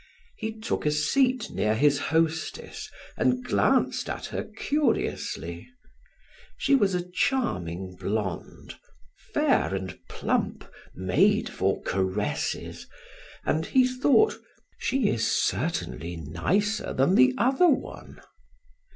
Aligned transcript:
He 0.35 0.51
took 0.59 0.87
a 0.87 0.91
seat 0.91 1.51
near 1.51 1.75
his 1.75 1.99
hostess 1.99 2.89
and 3.15 3.45
glanced 3.45 4.09
at 4.09 4.25
her 4.25 4.41
curiously; 4.43 5.69
she 6.57 6.73
was 6.73 6.95
a 6.95 7.07
charming 7.07 7.95
blonde, 7.97 8.77
fair 9.31 9.75
and 9.75 9.99
plump, 10.09 10.65
made 10.95 11.49
for 11.49 11.83
caresses, 11.83 12.87
and 13.45 13.67
he 13.67 13.87
thought: 13.87 14.35
"She 14.79 15.07
is 15.07 15.31
certainly 15.31 16.15
nicer 16.15 16.93
than 16.93 17.13
the 17.13 17.35
other 17.37 17.69
one." 17.69 18.19